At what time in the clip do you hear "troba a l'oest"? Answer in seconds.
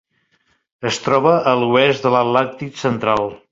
1.09-2.09